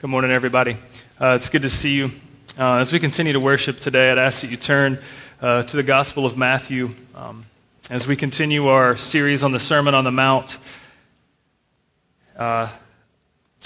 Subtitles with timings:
[0.00, 0.76] Good morning, everybody.
[1.20, 2.12] Uh, it's good to see you.
[2.56, 5.00] Uh, as we continue to worship today, I'd ask that you turn
[5.42, 6.94] uh, to the Gospel of Matthew.
[7.16, 7.46] Um,
[7.90, 10.56] as we continue our series on the Sermon on the Mount,
[12.36, 12.68] uh,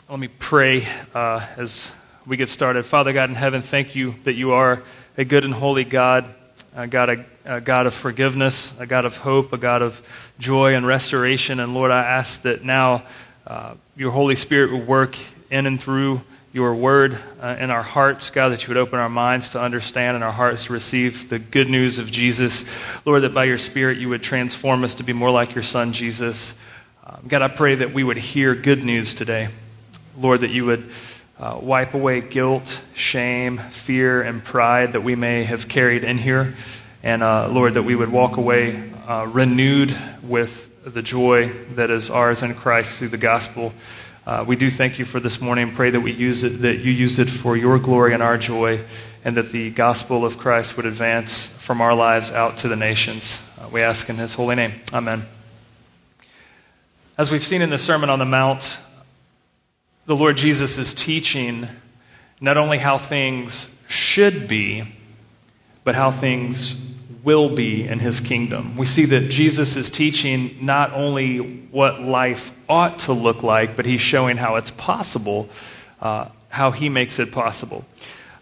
[0.08, 1.94] let me pray uh, as
[2.26, 2.86] we get started.
[2.86, 4.82] Father God in heaven, thank you that you are
[5.18, 6.34] a good and holy God,
[6.74, 10.76] a God, a, a God of forgiveness, a God of hope, a God of joy
[10.76, 11.60] and restoration.
[11.60, 13.02] And Lord, I ask that now
[13.46, 15.14] uh, your Holy Spirit will work
[15.52, 16.22] in and through
[16.54, 20.14] your word uh, in our hearts, God, that you would open our minds to understand
[20.14, 22.64] and our hearts to receive the good news of Jesus.
[23.06, 25.92] Lord, that by your Spirit you would transform us to be more like your Son,
[25.92, 26.54] Jesus.
[27.06, 29.48] Um, God, I pray that we would hear good news today.
[30.18, 30.90] Lord, that you would
[31.38, 36.54] uh, wipe away guilt, shame, fear, and pride that we may have carried in here.
[37.02, 42.08] And uh, Lord, that we would walk away uh, renewed with the joy that is
[42.08, 43.74] ours in Christ through the gospel.
[44.24, 46.92] Uh, we do thank you for this morning pray that we use it, that you
[46.92, 48.80] use it for your glory and our joy,
[49.24, 53.52] and that the gospel of Christ would advance from our lives out to the nations.
[53.60, 54.74] Uh, we ask in his holy name.
[54.92, 55.24] Amen.
[57.18, 58.78] As we've seen in the Sermon on the Mount,
[60.06, 61.66] the Lord Jesus is teaching
[62.40, 64.84] not only how things should be,
[65.82, 66.76] but how things
[67.22, 68.76] will be in his kingdom.
[68.76, 73.86] We see that Jesus is teaching not only what life ought to look like, but
[73.86, 75.48] he's showing how it's possible,
[76.00, 77.84] uh, how he makes it possible.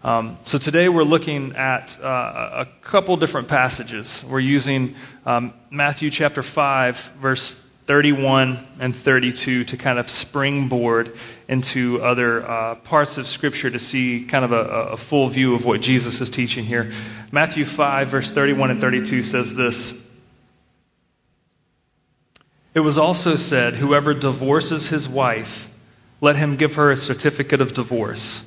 [0.03, 4.25] Um, so today we're looking at uh, a couple different passages.
[4.27, 4.95] We're using
[5.27, 11.11] um, Matthew chapter 5, verse 31 and 32 to kind of springboard
[11.47, 15.65] into other uh, parts of Scripture to see kind of a, a, full view of
[15.65, 16.91] what Jesus is teaching here.
[17.31, 19.99] Matthew 5, verse 31 and 32 says this
[22.73, 25.69] It was also said, Whoever divorces his wife,
[26.21, 28.45] let him give her a certificate of divorce.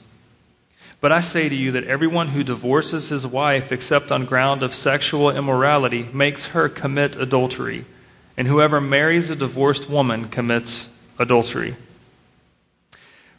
[1.01, 4.73] But I say to you that everyone who divorces his wife except on ground of
[4.73, 7.85] sexual immorality makes her commit adultery
[8.37, 11.77] and whoever marries a divorced woman commits adultery.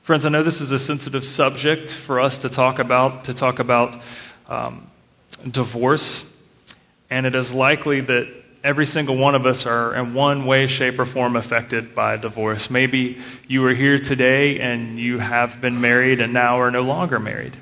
[0.02, 3.60] Friends, I know this is a sensitive subject for us to talk about, to talk
[3.60, 3.98] about
[4.48, 4.88] um,
[5.50, 6.32] divorce,
[7.10, 8.28] and it is likely that
[8.64, 12.70] every single one of us are in one way, shape, or form affected by divorce.
[12.70, 17.20] Maybe you are here today and you have been married and now are no longer
[17.20, 17.56] married.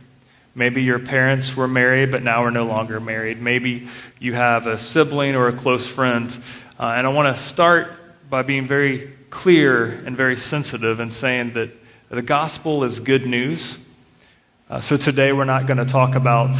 [0.55, 3.41] Maybe your parents were married but now are no longer married.
[3.41, 3.89] Maybe
[4.19, 6.31] you have a sibling or a close friend
[6.79, 7.91] uh, and I want to start
[8.29, 11.69] by being very clear and very sensitive and saying that
[12.09, 13.77] the gospel is good news.
[14.69, 16.55] Uh, so today we're not going to talk about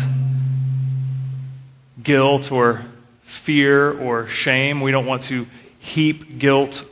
[2.01, 2.85] guilt or
[3.23, 4.81] fear or shame.
[4.81, 5.47] We don't want to
[5.79, 6.85] heap guilt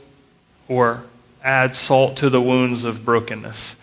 [0.66, 1.04] or
[1.44, 3.76] add salt to the wounds of brokenness.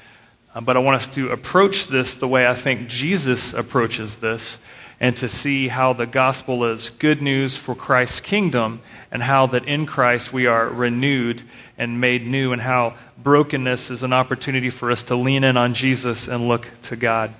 [0.54, 4.60] Uh, but I want us to approach this the way I think Jesus approaches this
[5.00, 9.66] and to see how the gospel is good news for Christ's kingdom and how that
[9.66, 11.42] in Christ we are renewed
[11.78, 15.74] and made new, and how brokenness is an opportunity for us to lean in on
[15.74, 17.34] Jesus and look to God.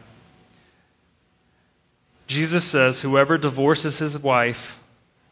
[2.28, 4.82] Jesus says, Whoever divorces his wife,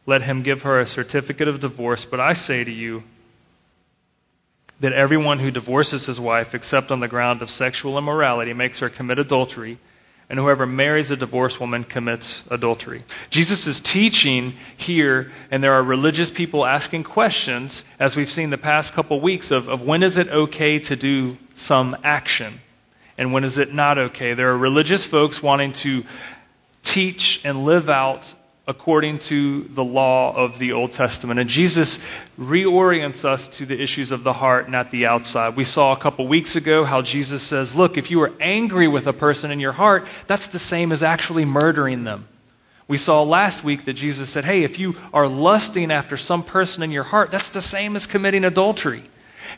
[0.05, 2.03] let him give her a certificate of divorce.
[2.03, 3.03] But I say to you
[4.79, 8.89] that everyone who divorces his wife, except on the ground of sexual immorality, makes her
[8.89, 9.77] commit adultery
[10.29, 13.03] and whoever marries a divorced woman commits adultery.
[13.29, 18.57] Jesus is teaching here, and there are religious people asking questions, as we've seen the
[18.57, 22.59] past couple weeks, of, of when is it okay to do some action
[23.17, 24.33] and when is it not okay.
[24.33, 26.03] There are religious folks wanting to
[26.83, 28.33] teach and live out
[28.67, 31.39] according to the law of the Old Testament.
[31.39, 31.99] And Jesus
[32.37, 35.55] reorients us to the issues of the heart, not the outside.
[35.55, 39.07] We saw a couple weeks ago how Jesus says, Look, if you are angry with
[39.07, 42.27] a person in your heart, that's the same as actually murdering them.
[42.89, 46.83] We saw last week that Jesus said, Hey, if you are lusting after some person
[46.83, 49.03] in your heart, that's the same as committing adultery.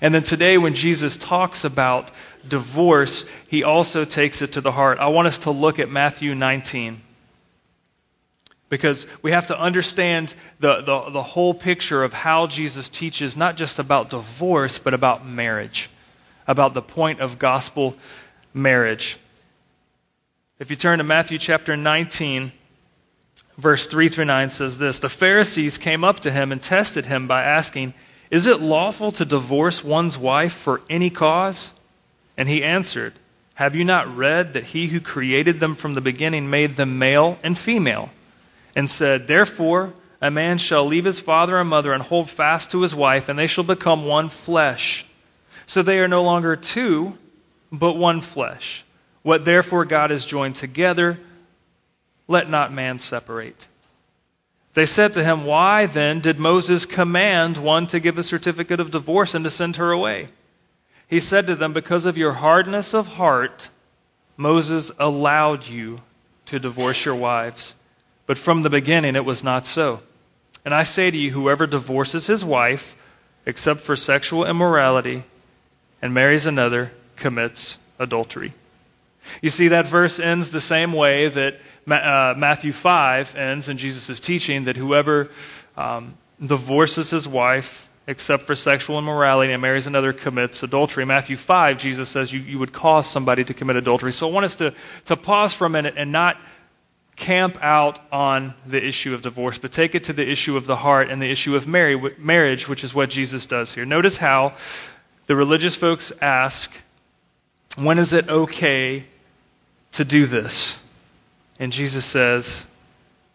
[0.02, 2.12] And then today, when Jesus talks about
[2.48, 5.00] divorce, he also takes it to the heart.
[5.00, 7.02] I want us to look at Matthew 19
[8.70, 13.58] because we have to understand the, the, the, whole picture of how Jesus teaches not
[13.58, 15.90] just about divorce, but about marriage,
[16.48, 17.96] about the point of gospel
[18.54, 19.18] marriage.
[20.60, 22.52] If you turn to Matthew chapter 19,
[23.58, 27.28] verse 3 through 9 says this The Pharisees came up to him and tested him
[27.28, 27.96] by asking,
[28.30, 31.74] Is it lawful to divorce one's wife for any cause?
[32.38, 33.14] And he answered,
[33.56, 37.40] Have you not read that he who created them from the beginning made them male
[37.42, 38.12] and female?
[38.80, 42.82] And said, Therefore, a man shall leave his father and mother and hold fast to
[42.82, 45.06] his wife, and they shall become one flesh.
[45.66, 47.18] So they are no longer two,
[47.74, 48.86] but one flesh.
[49.22, 51.20] What therefore God has joined together,
[52.30, 53.68] let not man separate.
[54.76, 58.92] They said to him, Why then did Moses command one to give a certificate of
[58.92, 60.30] divorce and to send her away?
[61.06, 63.68] He said to them, Because of your hardness of heart,
[64.38, 66.00] Moses allowed you
[66.46, 67.76] to divorce your wives.
[68.30, 70.02] But from the beginning it was not so.
[70.64, 72.96] And I say to you, whoever divorces his wife,
[73.48, 75.24] except for sexual immorality,
[76.00, 78.54] and marries another, commits adultery.
[79.42, 84.20] You see, that verse ends the same way that uh, Matthew 5 ends in Jesus'
[84.20, 85.32] teaching that whoever
[85.76, 91.04] um, divorces his wife, except for sexual immorality, and marries another commits adultery.
[91.04, 94.14] Matthew 5, Jesus says you, you would cause somebody to commit adultery.
[94.14, 96.38] So I want us to, to pause for a minute and not
[97.20, 100.78] camp out on the issue of divorce, but take it to the issue of the
[100.78, 103.86] heart and the issue of marriage, which is what Jesus does here.
[103.86, 104.54] Notice how
[105.28, 106.72] the religious folks ask,
[107.76, 109.04] when is it okay
[109.92, 110.82] to do this?
[111.60, 112.66] And Jesus says,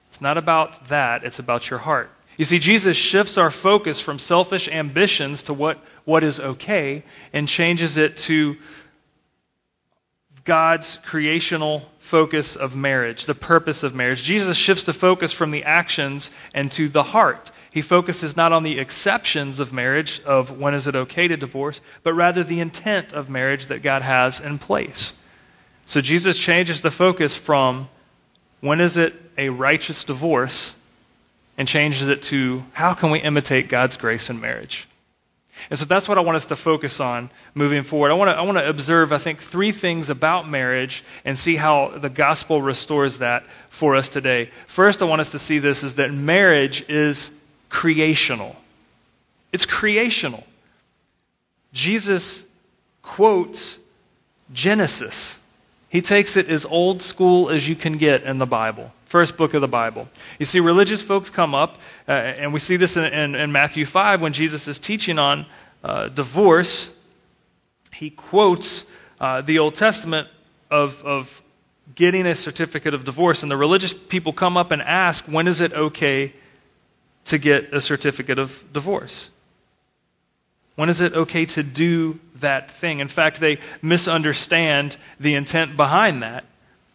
[0.09, 2.11] it's not about that, it's about your heart.
[2.37, 7.47] You see, Jesus shifts our focus from selfish ambitions to what, what is okay and
[7.47, 8.57] changes it to
[10.45, 14.23] God's creational focus of marriage, the purpose of marriage.
[14.23, 17.51] Jesus shifts the focus from the actions and to the heart.
[17.71, 21.81] He focuses not on the exceptions of marriage, of when is it okay to divorce,
[22.03, 25.15] but rather the intent of marriage that God has in place.
[25.87, 27.89] So Jesus changes the focus from
[28.61, 30.77] when is it a righteous divorce
[31.57, 34.87] and changes it to how can we imitate God's grace in marriage?
[35.71, 38.11] And so that's what I want us to focus on moving forward.
[38.11, 41.57] I want to, I want to observe, I think, three things about marriage and see
[41.57, 44.51] how the gospel restores that for us today.
[44.67, 47.31] First, I want us to see this is that marriage is
[47.69, 48.57] creational.
[49.53, 50.45] It's creational.
[51.73, 52.47] Jesus
[53.03, 53.79] quotes
[54.53, 55.39] Genesis.
[55.89, 59.55] He takes it as old school as you can get in the Bible first book
[59.55, 60.09] of the Bible.
[60.41, 61.79] You see, religious folks come up,
[62.09, 65.47] uh, and we see this in, in, in, Matthew 5 when Jesus is teaching on
[65.85, 66.91] uh, divorce.
[67.93, 68.87] He quotes
[69.21, 70.27] uh, the Old Testament
[70.69, 71.43] of, of
[71.95, 75.61] getting a certificate of divorce, and the religious people come up and ask, when is
[75.61, 76.33] it okay
[77.27, 79.31] to get a certificate of divorce?
[80.75, 82.99] When is it okay to do that thing?
[82.99, 86.47] In fact, they misunderstand the intent behind that.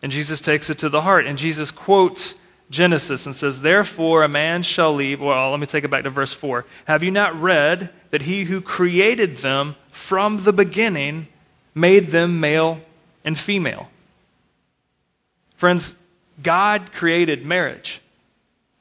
[0.02, 1.26] And Jesus takes it to the heart.
[1.26, 2.36] And Jesus quotes
[2.70, 5.20] Genesis and says, Therefore a man shall leave.
[5.20, 6.66] Well, let me take it back to verse 4.
[6.86, 11.28] Have you not read that he who created them from the beginning
[11.74, 12.80] made them male
[13.24, 13.90] and female?
[15.56, 15.96] Friends,
[16.42, 18.02] God created marriage.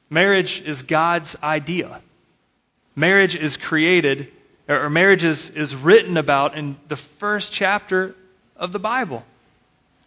[0.09, 2.01] Marriage is God's idea.
[2.95, 4.31] Marriage is created,
[4.67, 8.15] or marriage is, is written about in the first chapter
[8.55, 9.25] of the Bible.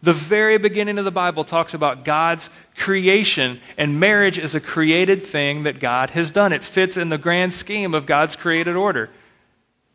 [0.02, 5.22] The very beginning of the Bible talks about God's creation, and marriage is a created
[5.22, 6.52] thing that God has done.
[6.52, 9.10] It fits in the grand scheme of God's created order.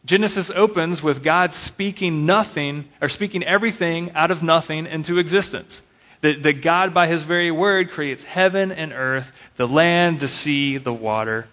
[0.06, 5.84] Genesis opens with God speaking nothing, or speaking everything out of nothing into existence.
[6.22, 10.78] That, that God, by his very word, creates heaven and earth, the land, the sea,
[10.78, 11.48] the water,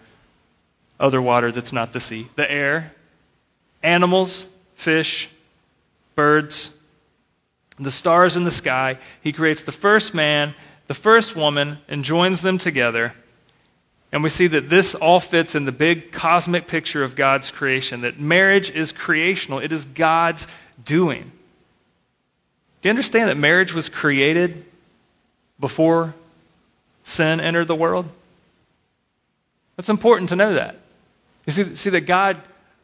[0.97, 2.93] other water that's not the sea, the air,
[3.83, 5.29] animals, fish,
[6.15, 6.71] birds,
[7.77, 8.97] the stars in the sky.
[9.21, 10.53] He creates the first man,
[10.87, 13.13] the first woman, and joins them together.
[14.11, 18.01] And we see that this all fits in the big cosmic picture of God's creation,
[18.01, 20.47] that marriage is creational, it is God's
[20.83, 21.31] doing.
[22.81, 24.63] Do you understand that marriage was created
[25.59, 26.13] before
[27.03, 28.07] sin entered the world?
[29.77, 30.77] It's important to know that.
[31.45, 32.37] You see, see that God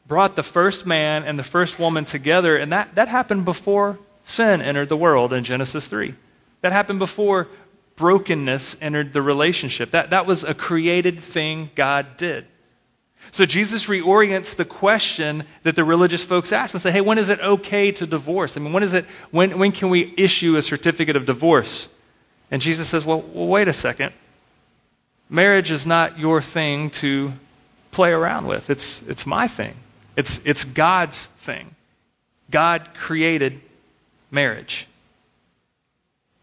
[0.07, 3.97] brought the first man and the first woman together, and that, that happened before
[4.31, 6.15] sin entered the world in Genesis 3.
[6.61, 7.47] That happened before
[7.95, 9.91] brokenness entered the relationship.
[9.91, 12.45] That, that was a created thing God did.
[13.29, 17.29] So Jesus reorients the question that the religious folks ask and say, hey, when is
[17.29, 18.57] it okay to divorce?
[18.57, 21.87] I mean, when is it, when, when can we issue a certificate of divorce?
[22.49, 24.13] And Jesus says, well, well wait a second.
[25.29, 27.31] Marriage is not your thing to
[27.91, 28.69] play around with.
[28.69, 29.75] It's, it's my thing.
[30.15, 31.75] It's, it's God's thing.
[32.49, 33.61] God created
[34.31, 34.87] marriage.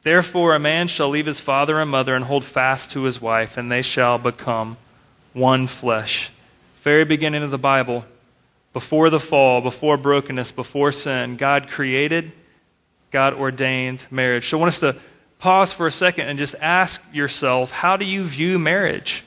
[0.03, 3.57] Therefore, a man shall leave his father and mother and hold fast to his wife,
[3.57, 4.77] and they shall become
[5.33, 6.31] one flesh.
[6.83, 8.05] Very beginning of the Bible,
[8.73, 12.31] before the fall, before brokenness, before sin, God created,
[13.11, 14.49] God ordained marriage.
[14.49, 14.97] So I want us to
[15.39, 19.25] pause for a second and just ask yourself how do you view marriage?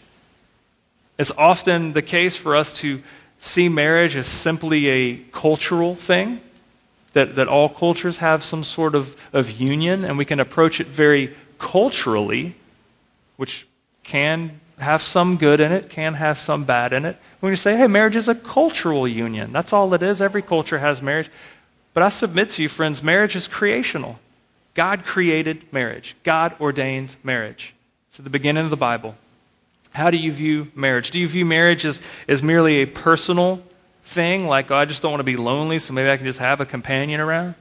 [1.17, 3.01] It's often the case for us to
[3.39, 6.41] see marriage as simply a cultural thing
[7.13, 10.87] that, that all cultures have some sort of, of union, and we can approach it
[10.87, 12.55] very culturally,
[13.37, 13.67] which
[14.03, 17.17] can have some good in it, can have some bad in it.
[17.39, 19.51] When you say, hey, marriage is a cultural union.
[19.51, 20.21] That's all it is.
[20.21, 21.29] Every culture has marriage.
[21.93, 24.19] But I submit to you, friends, marriage is creational.
[24.73, 27.75] God created marriage, God ordained marriage.
[28.07, 29.15] It's at the beginning of the Bible.
[29.91, 31.11] How do you view marriage?
[31.11, 33.61] Do you view marriage as, as merely a personal
[34.11, 36.39] thing, like, oh, I just don't want to be lonely, so maybe I can just
[36.39, 37.55] have a companion around?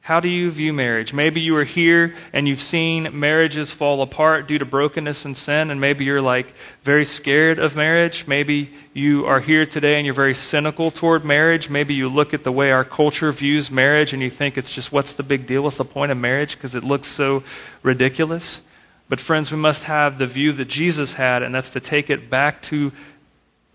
[0.00, 1.14] How do you view marriage?
[1.14, 5.70] Maybe you are here and you've seen marriages fall apart due to brokenness and sin,
[5.70, 8.26] and maybe you're like very scared of marriage.
[8.26, 11.70] Maybe you are here today and you're very cynical toward marriage.
[11.70, 14.92] Maybe you look at the way our culture views marriage and you think it's just
[14.92, 15.62] what's the big deal?
[15.62, 16.54] What's the point of marriage?
[16.54, 17.42] Because it looks so
[17.82, 18.60] ridiculous.
[19.08, 22.30] But, friends, we must have the view that Jesus had, and that's to take it
[22.30, 22.90] back to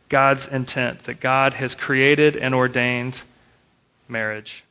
[0.09, 3.23] God's intent that God has created and ordained
[4.07, 4.63] marriage.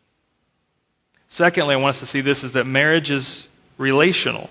[1.28, 4.50] Secondly, I want us to see this is that marriage is relational.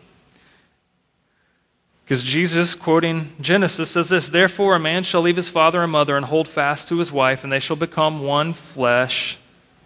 [2.06, 6.16] Because Jesus, quoting Genesis, says this Therefore, a man shall leave his father and mother
[6.16, 9.38] and hold fast to his wife, and they shall become one flesh.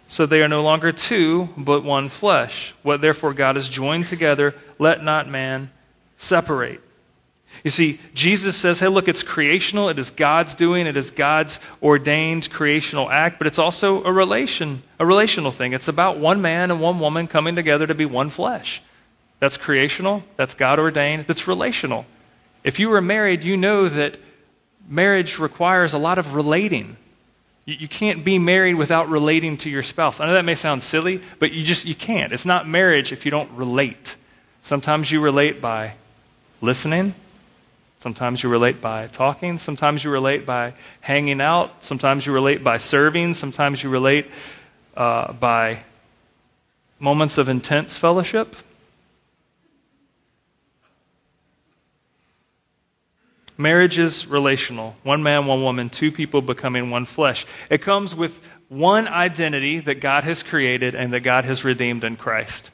[0.06, 2.74] So they are no longer two, but one flesh.
[2.82, 5.70] What therefore God has joined together, let not man
[6.16, 6.80] separate.
[7.64, 9.88] You see, Jesus says, hey, look, it's creational.
[9.88, 10.86] It is God's doing.
[10.86, 15.72] It is God's ordained creational act, but it's also a relation, a relational thing.
[15.72, 18.82] It's about one man and one woman coming together to be one flesh.
[19.38, 20.24] That's creational.
[20.36, 21.26] That's God ordained.
[21.26, 22.06] That's relational.
[22.64, 24.18] If you were married, you know that
[24.88, 26.96] marriage requires a lot of relating.
[27.64, 30.20] You, you can't be married without relating to your spouse.
[30.20, 32.32] I know that may sound silly, but you just you can't.
[32.32, 34.16] It's not marriage if you don't relate.
[34.60, 35.94] Sometimes you relate by
[36.60, 37.14] listening,
[38.02, 39.58] Sometimes you relate by talking.
[39.58, 41.84] Sometimes you relate by hanging out.
[41.84, 43.34] Sometimes you relate by serving.
[43.34, 44.26] Sometimes you relate
[44.96, 45.84] uh, by
[46.98, 48.56] moments of intense fellowship.
[53.56, 54.96] Marriage is relational.
[55.04, 57.46] One man, one woman, two people becoming one flesh.
[57.70, 62.16] It comes with one identity that God has created and that God has redeemed in
[62.16, 62.72] Christ.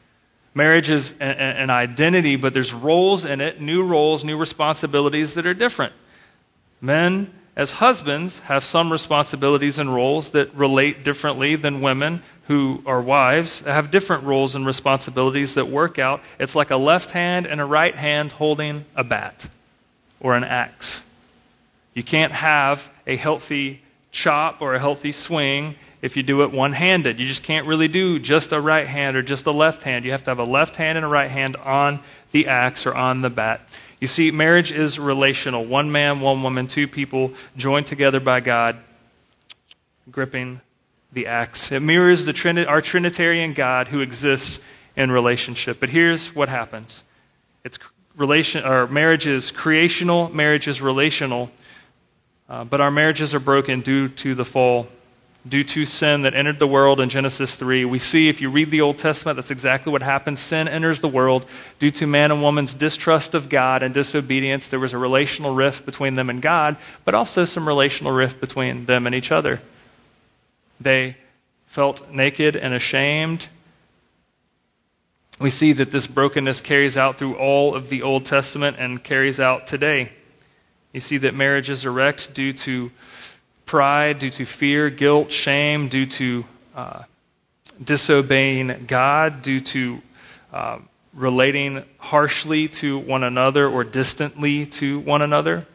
[0.58, 5.54] Marriage is an identity, but there's roles in it, new roles, new responsibilities that are
[5.54, 5.92] different.
[6.80, 13.00] Men, as husbands, have some responsibilities and roles that relate differently than women who are
[13.00, 16.22] wives, have different roles and responsibilities that work out.
[16.40, 19.48] It's like a left hand and a right hand holding a bat
[20.18, 21.04] or an axe.
[21.94, 26.73] You can't have a healthy chop or a healthy swing if you do it one
[26.73, 27.19] handed.
[27.19, 30.05] You just can't really do just a right hand or just a left hand.
[30.05, 32.00] You have to have a left hand and a right hand on
[32.31, 33.61] the axe or on the bat.
[34.00, 38.76] You see, marriage is relational one man, one woman, two people joined together by God,
[40.11, 40.61] gripping
[41.12, 41.73] the axe.
[41.73, 44.61] It mirrors the Trini- our Trinitarian God who exists
[44.95, 45.81] in relationship.
[45.81, 47.02] But here's what happens
[47.64, 47.78] it's
[48.17, 51.50] relation, our marriage is creational, marriage is relational,
[52.49, 54.88] uh, but our marriages are broken due to the fall
[55.47, 57.85] due to sin that entered the world in Genesis 3.
[57.85, 60.40] We see, if you read the Old Testament, that's exactly what happens.
[60.40, 61.47] Sin enters the world
[61.78, 64.68] due to man and woman's distrust of God and disobedience.
[64.68, 68.87] There was a relational rift between them and God, but also some relational rift between
[68.87, 69.61] them and each other.
[70.80, 71.16] They
[71.66, 73.49] felt naked and ashamed.
[75.40, 79.38] We see that this brokenness carries out through all of the Old Testament and carries
[79.38, 80.12] out today.
[80.92, 82.90] You see that marriage is wrecked due to
[83.68, 86.44] pride, due to fear, guilt, shame, due to
[86.75, 87.02] uh,
[87.84, 90.02] disobeying God, due to
[90.52, 90.78] uh,
[91.12, 95.66] relating harshly to one another or distantly to one another.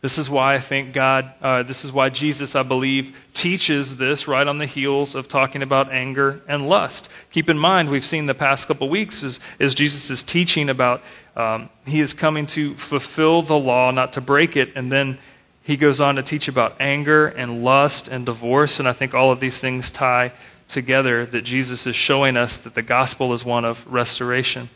[0.00, 4.26] This is why I think God, uh, this is why Jesus, I believe, teaches this
[4.26, 7.10] right on the heels of talking about anger and lust.
[7.30, 11.02] Keep in mind, we've seen the past couple weeks as, as Jesus is teaching about
[11.36, 15.18] um, he is coming to fulfill the law, not to break it, and then
[15.64, 19.32] he goes on to teach about anger and lust and divorce, and I think all
[19.32, 20.32] of these things tie
[20.68, 24.68] together that Jesus is showing us that the gospel is one of restoration.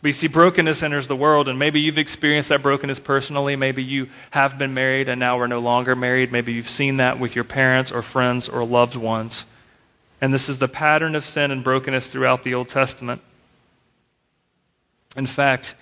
[0.00, 3.56] But you see, brokenness enters the world, and maybe you've experienced that brokenness personally.
[3.56, 6.30] Maybe you have been married and now we're no longer married.
[6.30, 9.46] Maybe you've seen that with your parents or friends or loved ones.
[10.20, 13.20] And this is the pattern of sin and brokenness throughout the Old Testament.
[15.16, 15.74] In fact,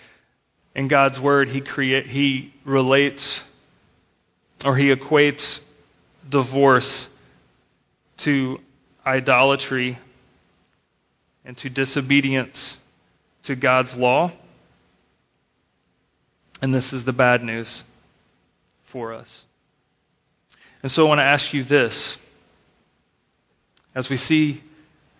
[0.74, 3.44] in God's Word, He, create, he relates
[4.64, 5.60] or he equates
[6.28, 7.08] divorce
[8.18, 8.60] to
[9.06, 9.98] idolatry
[11.44, 12.76] and to disobedience
[13.42, 14.32] to God's law.
[16.60, 17.84] And this is the bad news
[18.82, 19.44] for us.
[20.82, 22.18] And so I want to ask you this
[23.94, 24.62] as we see,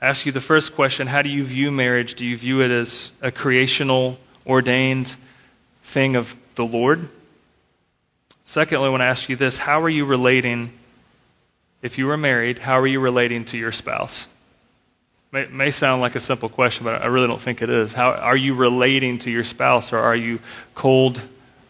[0.01, 2.15] ask you the first question how do you view marriage?
[2.15, 5.17] Do you view it as a creational, ordained
[5.83, 7.09] thing of the Lord?
[8.49, 10.73] Secondly, I want to ask you this how are you relating,
[11.83, 14.27] if you were married, how are you relating to your spouse?
[15.33, 17.93] May, may sound like a simple question, but I really don't think it is.
[17.93, 20.41] How are you relating to your spouse, or are you
[20.75, 21.21] cold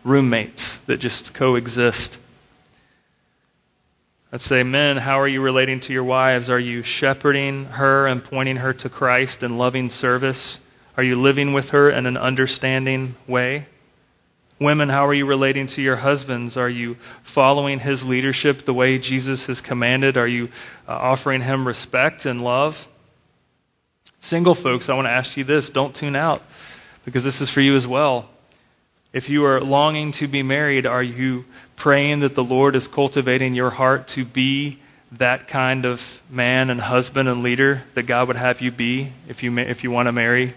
[0.05, 2.21] roommates that just coexist?
[4.31, 6.49] Let's say, men, how are you relating to your wives?
[6.49, 10.61] Are you shepherding her and pointing her to Christ in loving service?
[10.97, 13.67] Are you living with her in an understanding way?
[14.61, 16.57] Women, how are you relating to your husbands?
[16.57, 20.17] Are you following his leadership the way Jesus has commanded?
[20.17, 20.47] Are you
[20.89, 22.89] uh, offering him respect and love?
[24.19, 26.43] Single folks, I want to ask you this don't tune out
[27.05, 28.29] because this is for you as well.
[29.13, 31.45] If you are longing to be married, are you
[31.77, 34.81] praying that the Lord is cultivating your heart to be
[35.13, 39.43] that kind of man and husband and leader that God would have you be if
[39.43, 40.55] you, if you want to marry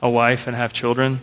[0.00, 1.20] a wife and have children?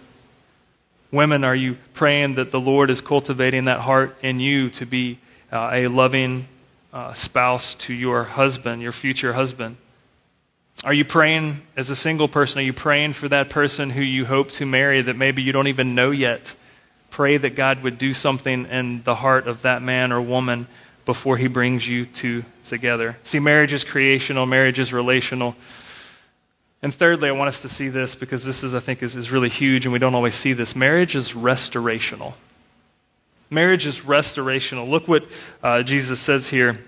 [1.11, 5.17] Women, are you praying that the Lord is cultivating that heart in you to be
[5.51, 6.47] uh, a loving
[6.93, 9.77] uh, spouse to your husband, your future husband?
[10.83, 12.59] Are you praying as a single person?
[12.59, 15.67] Are you praying for that person who you hope to marry that maybe you don't
[15.67, 16.55] even know yet?
[17.09, 20.67] Pray that God would do something in the heart of that man or woman
[21.05, 23.17] before he brings you two together.
[23.23, 25.55] See, marriage is creational, marriage is relational.
[26.81, 29.31] And thirdly, I want us to see this because this is, I think, is, is
[29.31, 30.75] really huge and we don't always see this.
[30.75, 32.33] Marriage is restorational.
[33.49, 34.87] Marriage is restorational.
[34.87, 35.25] Look what
[35.61, 36.79] uh, Jesus says here.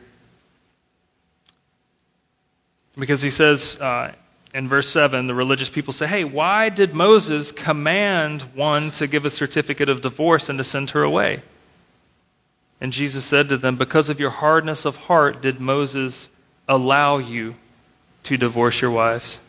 [2.98, 4.13] Because he says uh,
[4.53, 9.25] in verse 7, the religious people say, Hey, why did Moses command one to give
[9.25, 11.41] a certificate of divorce and to send her away?
[12.79, 16.29] And Jesus said to them, Because of your hardness of heart did Moses
[16.67, 17.55] allow you
[18.24, 19.39] to divorce your wives.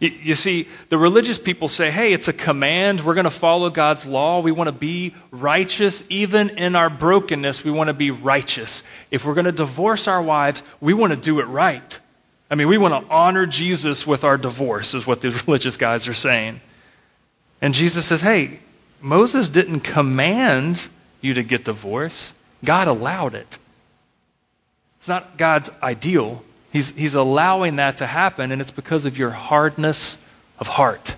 [0.00, 3.04] You, see, the religious people say, hey, it's a command.
[3.04, 4.40] We're going to follow God's law.
[4.40, 6.04] We want to be righteous.
[6.08, 8.84] Even in our brokenness, we want to be righteous.
[9.10, 11.98] If we're going to divorce our wives, we want to do it right.
[12.50, 16.06] I mean, we want to honor Jesus with our divorce, is what these religious guys
[16.06, 16.60] are saying.
[17.60, 18.60] And Jesus says, hey,
[19.00, 20.88] Moses didn't command
[21.20, 22.34] you to get divorced,
[22.64, 23.58] God allowed it.
[24.98, 29.30] It's not God's ideal, He's, he's allowing that to happen, and it's because of your
[29.30, 30.18] hardness
[30.58, 31.16] of heart.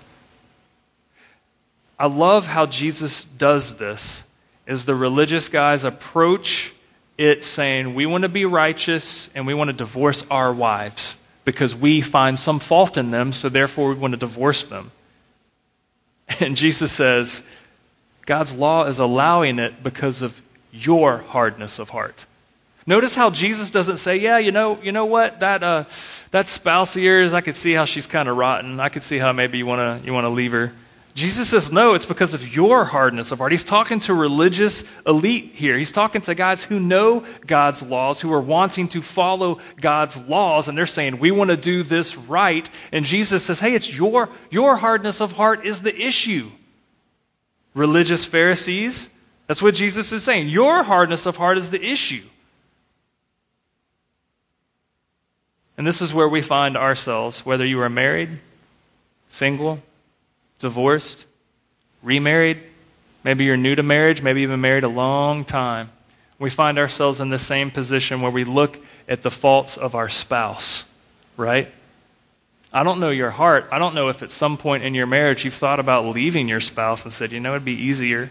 [1.99, 4.23] I love how Jesus does this
[4.65, 6.73] is the religious guys approach
[7.17, 11.75] it saying, we want to be righteous and we want to divorce our wives because
[11.75, 14.91] we find some fault in them, so therefore we want to divorce them.
[16.39, 17.43] And Jesus says,
[18.25, 22.25] God's law is allowing it because of your hardness of heart.
[22.87, 25.39] Notice how Jesus doesn't say, "Yeah, you know, you know what?
[25.39, 25.85] That uh,
[26.31, 28.79] that spouse of yours, I could see how she's kind of rotten.
[28.79, 30.73] I could see how maybe you want to you want to leave her."
[31.13, 35.55] Jesus says, "No, it's because of your hardness of heart." He's talking to religious elite
[35.55, 35.77] here.
[35.77, 40.67] He's talking to guys who know God's laws, who are wanting to follow God's laws,
[40.67, 44.29] and they're saying, "We want to do this right." And Jesus says, "Hey, it's your
[44.49, 46.49] your hardness of heart is the issue."
[47.73, 49.09] Religious Pharisees,
[49.47, 50.49] that's what Jesus is saying.
[50.49, 52.23] Your hardness of heart is the issue.
[55.81, 58.29] And this is where we find ourselves, whether you are married,
[59.29, 59.81] single,
[60.59, 61.25] divorced,
[62.03, 62.59] remarried,
[63.23, 65.89] maybe you're new to marriage, maybe you've been married a long time.
[66.37, 68.77] We find ourselves in the same position where we look
[69.09, 70.85] at the faults of our spouse,
[71.35, 71.67] right?
[72.71, 73.67] I don't know your heart.
[73.71, 76.59] I don't know if at some point in your marriage you've thought about leaving your
[76.59, 78.29] spouse and said, you know, it'd be easier.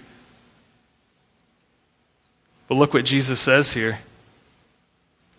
[2.69, 3.99] But look what Jesus says here.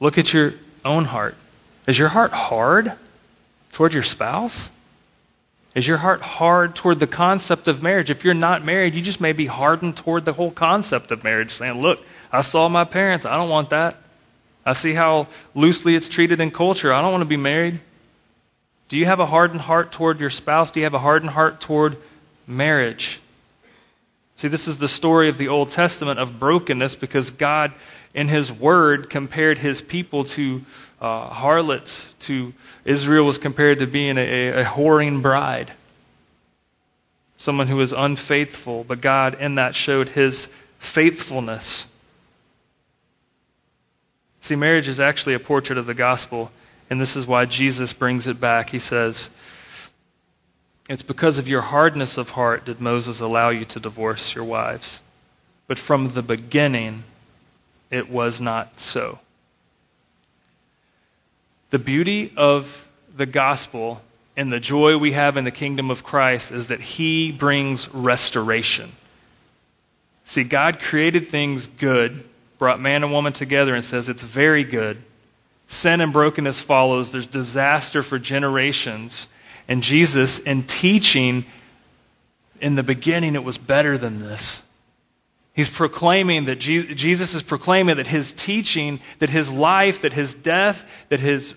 [0.02, 1.38] Look at your own heart.
[1.88, 2.94] Is your heart hard
[3.72, 4.70] toward your spouse?
[5.74, 8.10] Is your heart hard toward the concept of marriage?
[8.10, 11.50] If you're not married, you just may be hardened toward the whole concept of marriage,
[11.50, 13.26] saying, Look, I saw my parents.
[13.26, 13.96] I don't want that.
[14.66, 16.94] I see how loosely it's treated in culture.
[16.94, 17.80] I don't want to be married.
[18.90, 20.72] Do you have a hardened heart toward your spouse?
[20.72, 21.98] Do you have a hardened heart toward
[22.46, 23.22] marriage?
[24.36, 27.72] See, this is the story of the Old Testament of brokenness because God,
[28.14, 30.66] in His Word, compared His people to
[31.02, 32.54] uh, harlots to
[32.86, 35.74] Israel was compared to being a, a whoring bride,
[37.38, 41.88] someone who was unfaithful, but God in that showed his faithfulness.
[44.42, 46.52] See, marriage is actually a portrait of the gospel,
[46.90, 48.70] and this is why Jesus brings it back.
[48.70, 49.32] He says,
[50.88, 55.02] It's because of your hardness of heart did Moses allow you to divorce your wives.
[55.68, 57.06] But from the beginning,
[57.90, 59.20] it was not so.
[61.72, 64.02] The beauty of the gospel
[64.38, 68.92] and the joy we have in the kingdom of Christ is that he brings restoration.
[70.24, 72.24] See, God created things good,
[72.58, 75.02] brought man and woman together, and says it's very good.
[75.68, 77.12] Sin and brokenness follows.
[77.12, 79.30] There's disaster for generations.
[79.68, 81.46] And Jesus, in teaching,
[82.60, 84.62] in the beginning, it was better than this.
[85.54, 91.06] He's proclaiming that Jesus is proclaiming that his teaching, that his life, that his death,
[91.10, 91.56] that his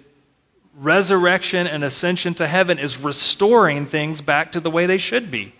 [0.78, 5.54] resurrection and ascension to heaven is restoring things back to the way they should be.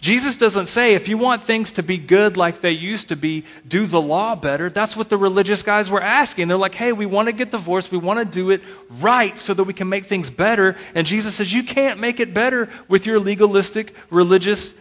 [0.00, 3.44] Jesus doesn't say, if you want things to be good like they used to be,
[3.66, 4.68] do the law better.
[4.68, 6.48] That's what the religious guys were asking.
[6.48, 7.90] They're like, hey, we want to get divorced.
[7.90, 10.76] We want to do it right so that we can make things better.
[10.94, 14.74] And Jesus says, you can't make it better with your legalistic religious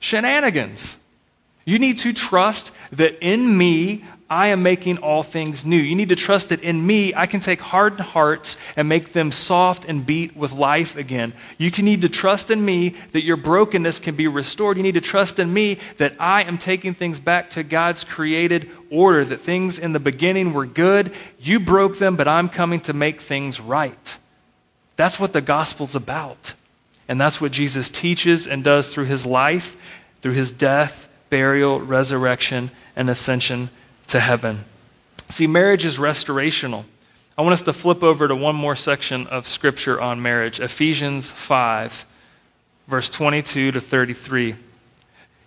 [0.00, 0.98] shenanigans.
[1.64, 5.76] You need to trust that in me, I am making all things new.
[5.76, 9.30] You need to trust that in me, I can take hardened hearts and make them
[9.30, 11.32] soft and beat with life again.
[11.58, 14.78] You can need to trust in me that your brokenness can be restored.
[14.78, 18.68] You need to trust in me that I am taking things back to God's created
[18.90, 21.12] order, that things in the beginning were good.
[21.38, 24.18] You broke them, but I'm coming to make things right.
[24.96, 26.54] That's what the gospel's about.
[27.06, 29.76] And that's what Jesus teaches and does through his life,
[30.20, 33.70] through his death, burial, resurrection, and ascension
[34.08, 34.64] to heaven.
[35.28, 36.84] See, marriage is restorational.
[37.36, 41.30] I want us to flip over to one more section of Scripture on marriage Ephesians
[41.30, 42.06] 5,
[42.88, 44.54] verse 22 to 33.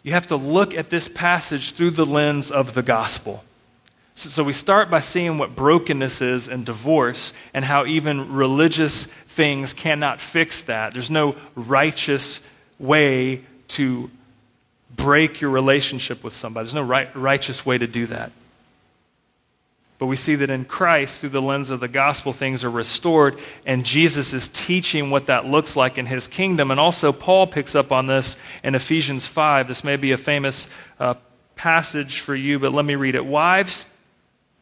[0.04, 3.43] You have to look at this passage through the lens of the gospel.
[4.13, 9.74] So, we start by seeing what brokenness is and divorce, and how even religious things
[9.74, 10.93] cannot fix that.
[10.93, 12.41] There's no righteous
[12.80, 14.12] way to
[14.93, 18.34] break your relationship with somebody, there's no right, righteous way to do that.
[19.99, 23.38] But we see that in Christ, through the lens of the gospel, things are restored,
[23.65, 26.71] and Jesus is teaching what that looks like in his kingdom.
[26.71, 29.67] And also, Paul picks up on this in Ephesians 5.
[29.67, 30.69] This may be a famous
[31.01, 31.15] uh,
[31.55, 33.25] passage for you, but let me read it.
[33.25, 33.83] Wives,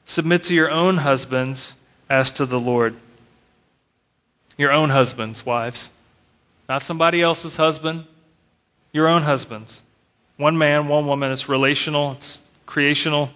[0.05, 1.75] submit to your own husbands
[2.09, 2.95] as to the Lord.
[4.57, 5.91] Your own husbands, wives.
[6.67, 8.05] Not somebody else's husband,
[8.91, 9.83] your own husbands.
[10.37, 11.31] One man, one woman.
[11.31, 13.29] It's relational, it's creational.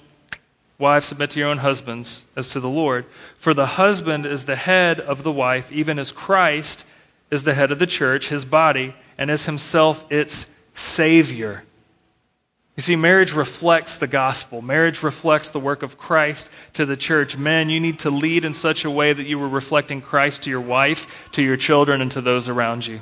[0.81, 3.05] Wives, submit to your own husbands as to the Lord.
[3.37, 6.85] For the husband is the head of the wife, even as Christ
[7.29, 11.63] is the head of the church, his body, and is himself its Savior.
[12.75, 14.63] You see, marriage reflects the gospel.
[14.63, 17.37] Marriage reflects the work of Christ to the church.
[17.37, 20.49] Men, you need to lead in such a way that you are reflecting Christ to
[20.49, 23.01] your wife, to your children, and to those around you.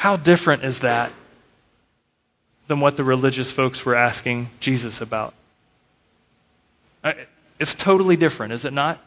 [0.00, 1.12] How different is that
[2.68, 5.34] than what the religious folks were asking Jesus about?
[7.58, 8.98] It's totally different, is it not?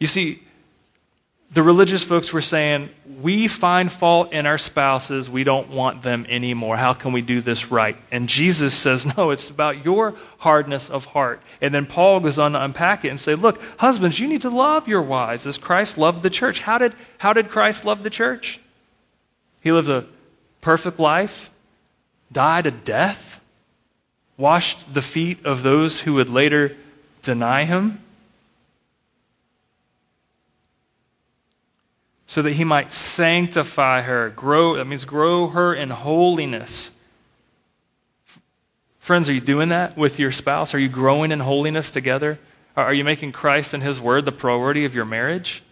[0.00, 0.42] You see,
[1.52, 2.90] the religious folks were saying,
[3.22, 5.30] We find fault in our spouses.
[5.30, 6.76] We don't want them anymore.
[6.76, 7.96] How can we do this right?
[8.10, 11.40] And Jesus says, No, it's about your hardness of heart.
[11.60, 14.50] And then Paul goes on to unpack it and say, Look, husbands, you need to
[14.50, 16.58] love your wives as Christ loved the church.
[16.58, 18.58] How did, how did Christ love the church?
[19.60, 20.06] He lived a
[20.60, 21.50] perfect life,
[22.32, 23.40] died a death,
[24.36, 26.76] washed the feet of those who would later
[27.22, 28.02] deny him,
[32.26, 36.92] so that he might sanctify her, grow, that means grow her in holiness.
[39.00, 40.72] Friends, are you doing that with your spouse?
[40.72, 42.38] Are you growing in holiness together?
[42.76, 45.64] Are you making Christ and his word the priority of your marriage?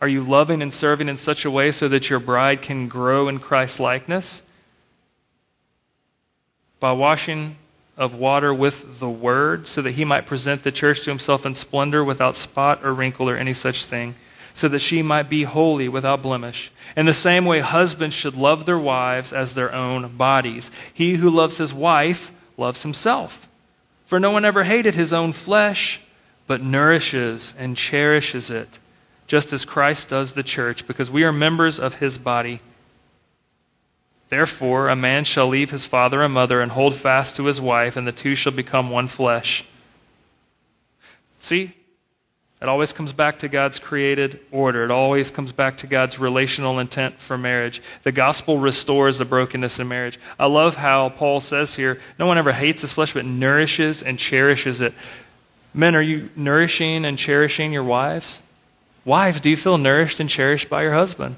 [0.00, 3.28] Are you loving and serving in such a way so that your bride can grow
[3.28, 4.42] in Christ's likeness?
[6.78, 7.56] By washing
[7.98, 11.54] of water with the word, so that he might present the church to himself in
[11.54, 14.14] splendor without spot or wrinkle or any such thing,
[14.54, 16.72] so that she might be holy without blemish.
[16.96, 20.70] In the same way, husbands should love their wives as their own bodies.
[20.94, 23.46] He who loves his wife loves himself.
[24.06, 26.00] For no one ever hated his own flesh,
[26.46, 28.78] but nourishes and cherishes it
[29.30, 32.58] just as Christ does the church, because we are members of his body.
[34.28, 37.96] Therefore, a man shall leave his father and mother and hold fast to his wife,
[37.96, 39.64] and the two shall become one flesh.
[41.38, 41.74] See,
[42.60, 44.82] It always comes back to God's created order.
[44.82, 47.80] It always comes back to God's relational intent for marriage.
[48.02, 50.18] The gospel restores the brokenness in marriage.
[50.40, 54.18] I love how Paul says here no one ever hates his flesh, but nourishes and
[54.18, 54.92] cherishes it.
[55.72, 58.42] Men, are you nourishing and cherishing your wives?
[59.10, 61.34] Wives, do you feel nourished and cherished by your husband?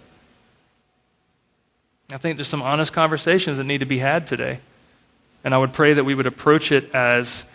[2.13, 4.61] I think there's some honest conversations that need to be had today.
[5.43, 7.47] And I would pray that we would approach it as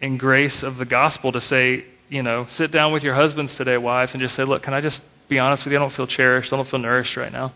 [0.00, 3.76] in grace of the gospel to say, you know, sit down with your husbands today,
[3.76, 5.78] wives, and just say, look, can I just be honest with you?
[5.78, 6.52] I don't feel cherished.
[6.52, 7.52] I don't feel nourished right now.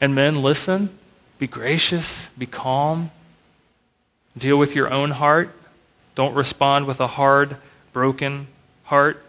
[0.00, 0.96] And men, listen,
[1.40, 3.10] be gracious, be calm,
[4.38, 5.50] deal with your own heart.
[6.14, 7.56] Don't respond with a hard,
[7.92, 8.46] broken
[8.84, 9.25] heart.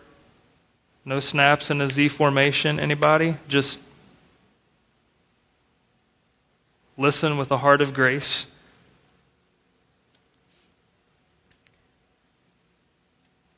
[1.08, 3.38] No snaps in a Z formation, anybody?
[3.48, 3.80] Just
[6.98, 8.46] listen with a heart of grace.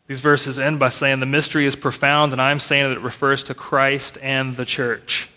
[0.06, 3.42] These verses end by saying the mystery is profound, and I'm saying that it refers
[3.46, 5.28] to Christ and the church.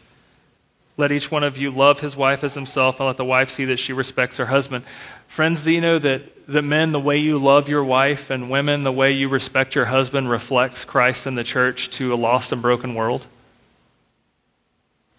[0.96, 3.64] Let each one of you love his wife as himself, and let the wife see
[3.66, 4.84] that she respects her husband.
[5.26, 8.82] Friends, do you know that, the men, the way you love your wife, and women,
[8.82, 12.60] the way you respect your husband, reflects Christ and the church to a lost and
[12.60, 13.26] broken world?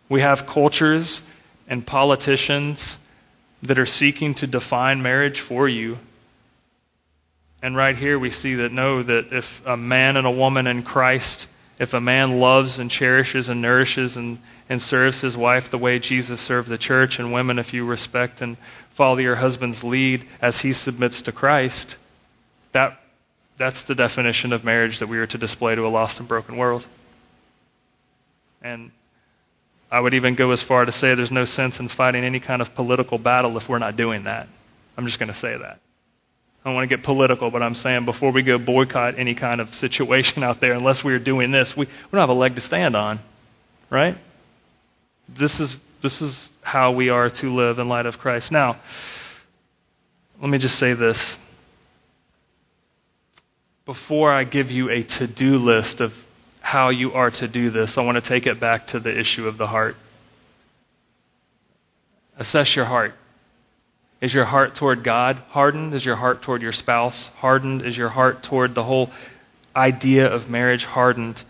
[0.09, 1.23] We have cultures
[1.67, 2.99] and politicians
[3.63, 5.97] that are seeking to define marriage for you
[7.63, 10.83] and right here we see that no, that if a man and a woman in
[10.83, 11.47] Christ,
[11.83, 15.99] if a man loves and cherishes and nourishes and, and serves his wife the way
[15.99, 18.57] Jesus served the church, and women, if you respect and
[18.89, 21.97] follow your husband's lead as he submits to Christ,
[22.71, 22.99] that,
[23.57, 26.55] that's the definition of marriage that we are to display to a lost and broken
[26.55, 26.85] world.
[28.61, 28.91] And
[29.91, 32.61] I would even go as far to say there's no sense in fighting any kind
[32.61, 34.47] of political battle if we're not doing that.
[34.97, 35.79] I'm just going to say that.
[36.63, 39.59] I don't want to get political, but I'm saying before we go boycott any kind
[39.59, 42.55] of situation out there, unless we are doing this, we, we don't have a leg
[42.55, 43.19] to stand on,
[43.89, 44.17] right?
[45.27, 48.51] This is, this is how we are to live in light of Christ.
[48.51, 48.77] Now,
[50.39, 51.37] let me just say this.
[53.85, 56.25] Before I give you a to do list of
[56.61, 59.49] how you are to do this, I want to take it back to the issue
[59.49, 59.97] of the heart.
[62.37, 63.15] Assess your heart.
[64.23, 65.93] Is your heart toward God hardened?
[65.93, 67.81] Is your heart toward your spouse hardened?
[67.81, 69.09] Is your heart toward the whole
[69.75, 71.43] idea of marriage hardened?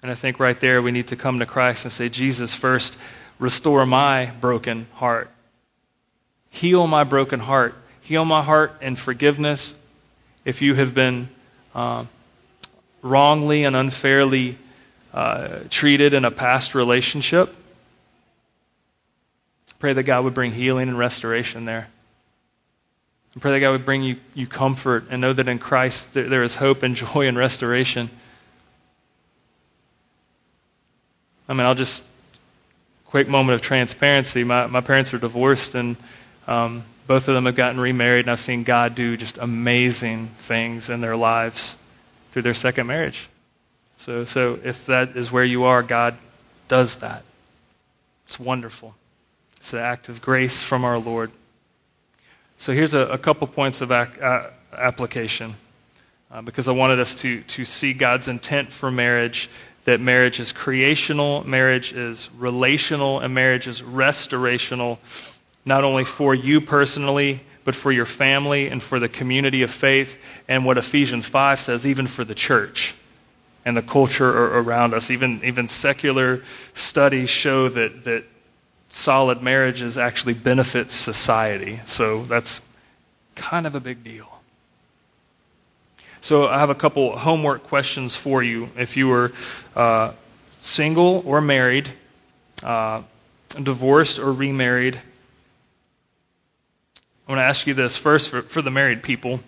[0.00, 2.96] And I think right there we need to come to Christ and say, Jesus, first,
[3.40, 5.32] restore my broken heart.
[6.48, 7.74] Heal my broken heart.
[8.02, 9.74] Heal my heart in forgiveness
[10.44, 11.28] if you have been
[11.74, 12.04] uh,
[13.02, 14.58] wrongly and unfairly
[15.12, 17.52] uh, treated in a past relationship.
[19.80, 21.88] Pray that God would bring healing and restoration there.
[23.32, 26.28] And pray that God would bring you, you comfort and know that in Christ there,
[26.28, 28.10] there is hope and joy and restoration.
[31.48, 32.04] I mean, I'll just,
[33.06, 34.44] quick moment of transparency.
[34.44, 35.96] My, my parents are divorced, and
[36.46, 40.88] um, both of them have gotten remarried, and I've seen God do just amazing things
[40.90, 41.76] in their lives
[42.30, 43.28] through their second marriage.
[43.96, 46.16] So, so if that is where you are, God
[46.68, 47.24] does that.
[48.26, 48.94] It's wonderful.
[49.60, 51.30] It's an act of grace from our Lord.
[52.56, 55.54] So here's a, a couple points of ac- uh, application
[56.30, 59.50] uh, because I wanted us to, to see God's intent for marriage
[59.84, 64.98] that marriage is creational, marriage is relational, and marriage is restorational,
[65.64, 70.42] not only for you personally, but for your family and for the community of faith,
[70.48, 72.94] and what Ephesians 5 says, even for the church
[73.64, 75.10] and the culture around us.
[75.10, 76.42] Even, even secular
[76.74, 78.24] studies show that, that
[78.90, 81.80] solid marriages actually benefits society.
[81.84, 82.60] So that's
[83.36, 84.40] kind of a big deal.
[86.20, 88.68] So I have a couple homework questions for you.
[88.76, 89.32] If you were
[89.74, 90.12] uh,
[90.60, 91.90] single or married,
[92.62, 93.02] uh,
[93.48, 95.00] divorced or remarried,
[97.26, 99.40] I want to ask you this first for, for the married people.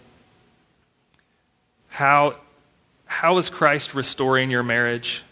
[1.88, 2.37] How,
[3.05, 5.24] how is Christ restoring your marriage?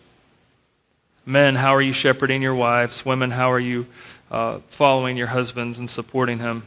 [1.27, 3.05] Men, how are you shepherding your wives?
[3.05, 3.87] Women, how are you
[4.31, 6.63] uh, following your husbands and supporting him?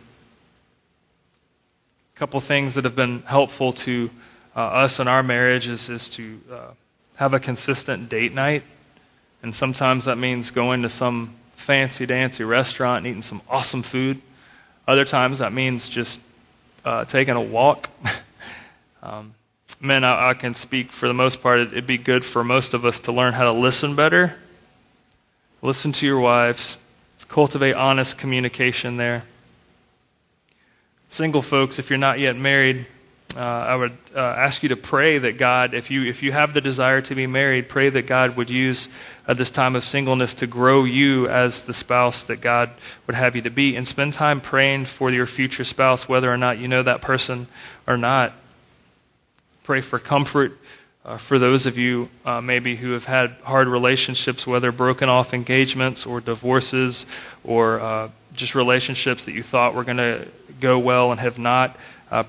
[2.15, 4.11] A couple things that have been helpful to
[4.55, 6.67] uh, us in our marriage is, is to uh,
[7.15, 8.61] have a consistent date night.
[9.41, 14.21] And sometimes that means going to some fancy dancy restaurant and eating some awesome food.
[14.87, 16.21] Other times that means just
[16.85, 17.89] uh, taking a walk.
[19.03, 19.33] um,
[19.79, 22.75] men, I, I, can speak for the most part, it, it'd be good for most
[22.75, 24.37] of us to learn how to listen better
[25.63, 26.77] Listen to your wives.
[27.29, 29.23] Cultivate honest communication there.
[31.07, 32.85] Single folks, if you're not yet married,
[33.33, 36.53] uh, I would uh, ask you to pray that God, if you, if you have
[36.53, 38.89] the desire to be married, pray that God would use
[39.25, 42.71] uh, this time of singleness to grow you as the spouse that God
[43.07, 43.77] would have you to be.
[43.77, 47.47] And spend time praying for your future spouse, whether or not you know that person
[47.87, 48.33] or not.
[49.63, 50.57] Pray for comfort
[51.05, 55.33] uh, for those of you uh, maybe who have had hard relationships, whether broken off
[55.33, 57.05] engagements or divorces
[57.43, 60.27] or uh, just relationships that you thought were going to
[60.59, 61.77] go well and have not.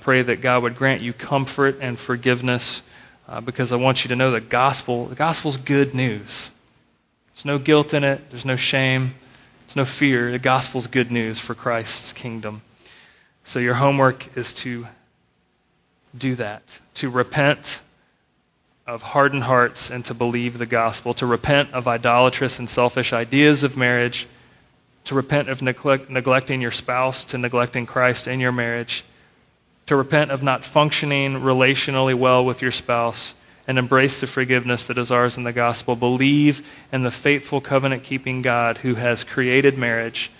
[0.00, 2.82] Pray that God would grant you comfort and forgiveness
[3.28, 5.06] uh, because I want you to know the gospel.
[5.06, 6.50] The gospel's good news.
[7.34, 9.14] There's no guilt in it, there's no shame,
[9.66, 10.30] there's no fear.
[10.30, 12.62] The gospel's good news for Christ's kingdom.
[13.44, 14.86] So your homework is to
[16.16, 17.80] do that, to repent
[18.86, 23.62] of hardened hearts and to believe the gospel, to repent of idolatrous and selfish ideas
[23.62, 24.26] of marriage,
[25.04, 29.04] to repent of neglect, neglecting your spouse, to neglecting Christ in your marriage
[29.86, 33.34] to repent of not functioning relationally well with your spouse
[33.66, 35.96] and embrace the forgiveness that is ours in the gospel.
[35.96, 40.30] Believe in the faithful covenant keeping God who has created marriage,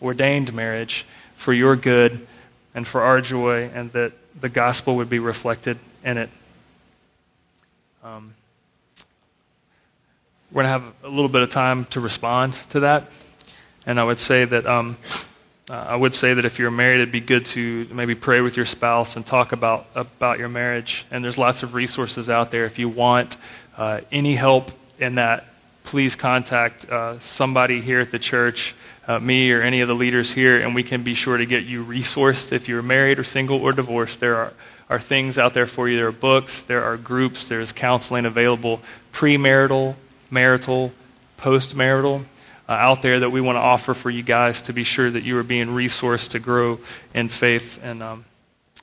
[0.00, 2.26] ordained marriage for your good
[2.74, 6.28] and for our joy, and that the gospel would be reflected in it.
[8.06, 8.34] Um,
[10.52, 13.10] we're going to have a little bit of time to respond to that.
[13.84, 14.64] And I would say that.
[14.64, 14.96] Um,
[15.68, 18.56] uh, I would say that if you're married, it'd be good to maybe pray with
[18.56, 21.04] your spouse and talk about, about your marriage.
[21.10, 22.64] And there's lots of resources out there.
[22.64, 23.36] If you want
[23.76, 28.76] uh, any help in that, please contact uh, somebody here at the church,
[29.08, 31.64] uh, me or any of the leaders here, and we can be sure to get
[31.64, 34.20] you resourced if you're married or single or divorced.
[34.20, 34.52] There are,
[34.88, 35.96] are things out there for you.
[35.96, 38.80] There are books, there are groups, there's counseling available
[39.12, 39.94] premarital,
[40.30, 40.92] marital,
[41.38, 42.24] postmarital
[42.68, 45.22] uh, out there that we want to offer for you guys to be sure that
[45.22, 46.78] you are being resourced to grow
[47.14, 48.24] in faith and, um,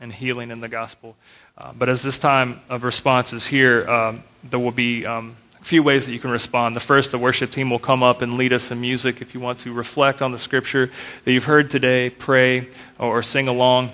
[0.01, 1.15] and healing in the gospel.
[1.57, 5.63] Uh, but as this time of response is here, um, there will be um, a
[5.63, 6.75] few ways that you can respond.
[6.75, 9.39] The first, the worship team will come up and lead us in music if you
[9.39, 10.89] want to reflect on the scripture
[11.23, 13.91] that you've heard today, pray, or sing along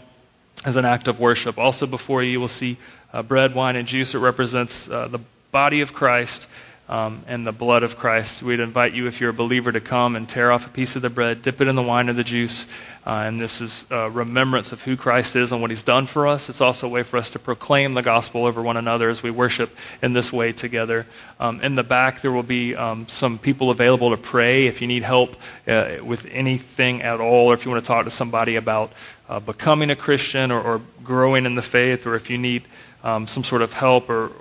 [0.65, 1.58] as an act of worship.
[1.58, 2.78] Also, before you, you will see
[3.13, 4.13] uh, bread, wine, and juice.
[4.13, 5.19] It represents uh, the
[5.52, 6.48] body of Christ
[6.89, 8.41] um, and the blood of Christ.
[8.41, 11.04] We'd invite you, if you're a believer, to come and tear off a piece of
[11.04, 12.65] the bread, dip it in the wine or the juice.
[13.06, 16.28] Uh, and this is a remembrance of who Christ is and what he's done for
[16.28, 16.49] us.
[16.49, 19.30] It's also a way for us to proclaim the gospel over one another as we
[19.30, 21.06] worship in this way together.
[21.39, 24.88] Um, in the back, there will be um, some people available to pray if you
[24.88, 25.36] need help
[25.67, 28.91] uh, with anything at all, or if you want to talk to somebody about
[29.30, 32.63] uh, becoming a Christian or, or, growing in the faith, or if you need
[33.04, 34.32] um, some sort of help or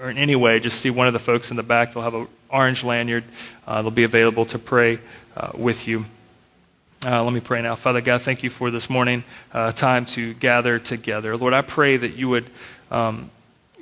[0.00, 1.92] or in any way, just see one of the folks in the back.
[1.92, 3.24] They'll have an orange lanyard.
[3.66, 4.98] Uh, they'll be available to pray
[5.36, 6.04] uh, with you.
[7.06, 7.74] Uh, let me pray now.
[7.74, 11.36] Father God, thank you for this morning, uh, time to gather together.
[11.36, 12.46] Lord, I pray that you would
[12.90, 13.30] um,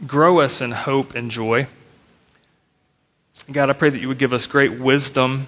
[0.06, 1.68] grow us in hope and joy.
[3.50, 5.46] God, I pray that you would give us great wisdom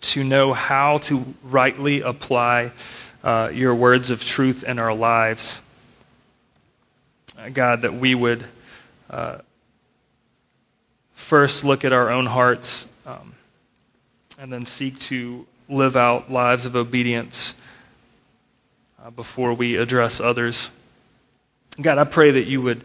[0.00, 2.72] to know how to rightly apply
[3.22, 5.60] uh, your words of truth in our lives.
[7.38, 8.44] Uh, God, that we would
[9.08, 9.38] uh,
[11.16, 13.34] first look at our own hearts um,
[14.38, 17.54] and then seek to live out lives of obedience
[19.04, 20.70] uh, before we address others.
[21.80, 22.84] God, I pray that you would,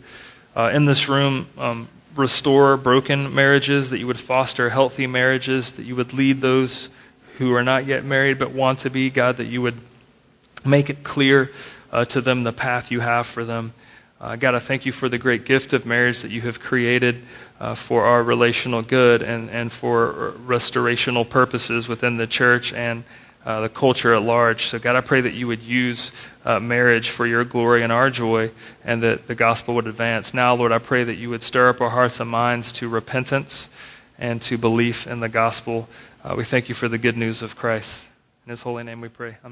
[0.56, 5.84] uh, in this room, um, restore broken marriages, that you would foster healthy marriages, that
[5.84, 6.90] you would lead those
[7.38, 9.78] who are not yet married but want to be, God, that you would
[10.66, 11.52] make it clear
[11.92, 13.74] uh, to them the path you have for them.
[14.20, 17.22] Uh, God, I thank you for the great gift of marriage that you have created
[17.62, 23.04] uh, for our relational good and, and for restorational purposes within the church and
[23.46, 24.66] uh, the culture at large.
[24.66, 26.12] So, God, I pray that you would use
[26.44, 28.50] uh, marriage for your glory and our joy
[28.84, 30.34] and that the gospel would advance.
[30.34, 33.70] Now, Lord, I pray that you would stir up our hearts and minds to repentance
[34.18, 35.88] and to belief in the gospel.
[36.24, 38.08] Uh, we thank you for the good news of Christ.
[38.48, 39.38] In his holy name we pray.
[39.46, 39.50] Amen.